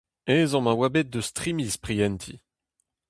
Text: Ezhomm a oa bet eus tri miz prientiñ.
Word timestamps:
Ezhomm 0.35 0.67
a 0.71 0.73
oa 0.75 0.87
bet 0.93 1.15
eus 1.17 1.29
tri 1.35 1.51
miz 1.55 1.73
prientiñ. 1.83 2.39